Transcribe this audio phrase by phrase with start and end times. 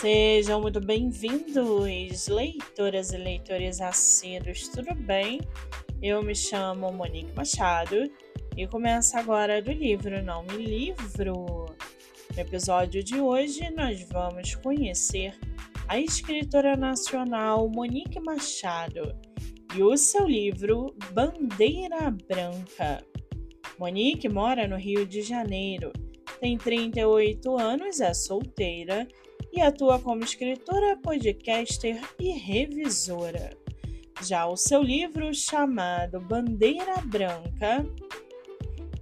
[0.00, 5.40] Sejam muito bem-vindos, leitoras e leitores assíduos, tudo bem?
[6.02, 8.04] Eu me chamo Monique Machado
[8.54, 11.34] e começo agora do livro Não Me Livro.
[12.34, 15.34] No episódio de hoje, nós vamos conhecer
[15.88, 19.18] a escritora nacional Monique Machado
[19.74, 23.02] e o seu livro Bandeira Branca.
[23.78, 25.90] Monique mora no Rio de Janeiro,
[26.38, 29.08] tem 38 anos, é solteira
[29.52, 33.56] e atua como escritora, podcaster e revisora.
[34.22, 37.86] Já o seu livro, chamado Bandeira Branca,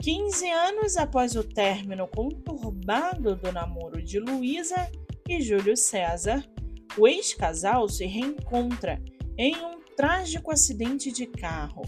[0.00, 4.90] 15 anos após o término conturbado do namoro de Luísa
[5.28, 6.44] e Júlio César,
[6.96, 9.02] o ex-casal se reencontra
[9.36, 11.82] em um trágico acidente de carro.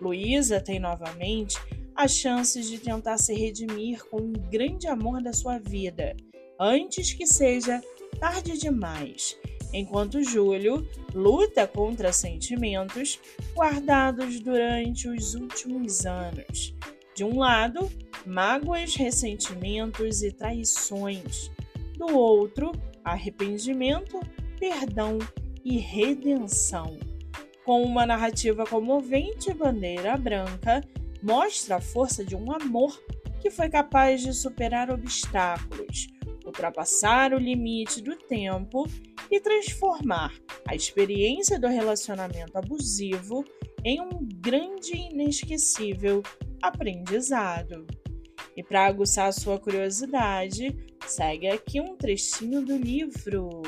[0.00, 1.56] Luísa tem novamente
[1.94, 6.16] as chances de tentar se redimir com o grande amor da sua vida,
[6.64, 7.82] antes que seja
[8.18, 9.36] tarde demais,
[9.70, 13.20] enquanto Júlio luta contra sentimentos
[13.54, 16.74] guardados durante os últimos anos.
[17.14, 17.90] De um lado,
[18.24, 21.50] mágoas, ressentimentos e traições.
[21.98, 22.72] Do outro,
[23.04, 24.18] arrependimento,
[24.58, 25.18] perdão
[25.62, 26.98] e redenção.
[27.62, 30.82] Com uma narrativa comovente, Bandeira Branca
[31.22, 32.98] mostra a força de um amor
[33.40, 36.08] que foi capaz de superar obstáculos,
[36.54, 38.86] ultrapassar o limite do tempo
[39.30, 40.32] e transformar
[40.68, 43.44] a experiência do relacionamento abusivo
[43.84, 46.22] em um grande e inesquecível
[46.62, 47.86] aprendizado.
[48.56, 53.62] E para aguçar sua curiosidade, segue aqui um trechinho do livro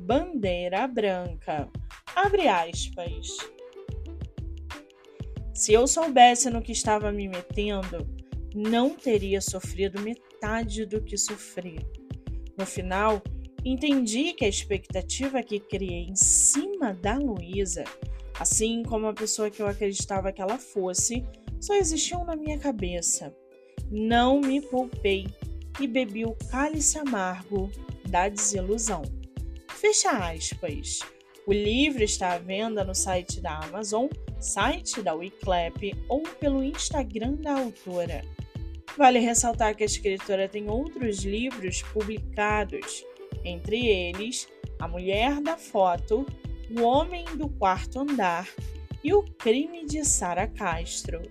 [0.00, 1.70] Bandeira Branca.
[2.16, 3.28] Abre aspas.
[5.54, 8.04] Se eu soubesse no que estava me metendo,
[8.52, 11.78] não teria sofrido metade do que sofri.
[12.56, 13.22] No final,
[13.64, 17.84] entendi que a expectativa que criei em cima da Luísa,
[18.38, 21.24] assim como a pessoa que eu acreditava que ela fosse,
[21.60, 23.34] só existiam na minha cabeça.
[23.90, 25.26] Não me poupei
[25.80, 27.70] e bebi o cálice amargo
[28.08, 29.02] da desilusão.
[29.68, 31.00] Fecha aspas.
[31.46, 34.06] O livro está à venda no site da Amazon,
[34.40, 38.22] site da Wiclap ou pelo Instagram da autora.
[38.96, 43.04] Vale ressaltar que a escritora tem outros livros publicados,
[43.44, 46.24] entre eles A Mulher da Foto,
[46.70, 48.48] O Homem do Quarto Andar
[49.02, 51.22] e O Crime de Sara Castro.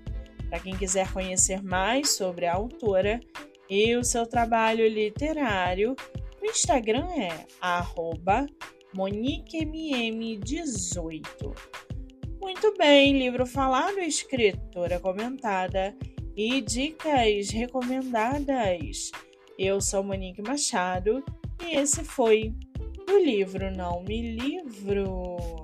[0.50, 3.22] Para quem quiser conhecer mais sobre a autora
[3.70, 5.96] e o seu trabalho literário,
[6.42, 7.48] o Instagram é
[8.94, 11.56] MoniqueMM18.
[12.42, 15.96] Muito bem, livro falado, escritora comentada
[16.36, 19.12] e dicas recomendadas.
[19.58, 21.24] Eu sou Monique Machado
[21.64, 22.54] e esse foi
[23.10, 25.63] o livro Não Me Livro.